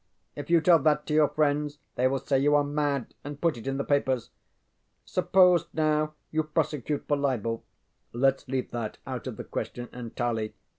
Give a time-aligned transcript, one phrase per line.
[0.35, 3.55] If you tell that to your friends they will say you are mad and put
[3.55, 4.31] it in the papers.
[5.05, 7.63] Suppose, now, you prosecute for libel.
[8.15, 10.55] ŌĆØ ŌĆ£LetŌĆÖs leave that out of the question entirely.